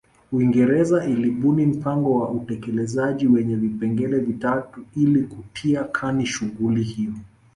Uingereza 0.31 1.05
ilibuni 1.05 1.65
mpango 1.65 2.19
wa 2.19 2.29
utekelezaji 2.31 3.27
wenye 3.27 3.55
vipengele 3.55 4.19
vitatu 4.19 4.85
ili 4.95 5.23
kutia 5.23 5.83
kani 5.83 6.25
shughuli 6.25 6.83
hiyo 6.83 7.13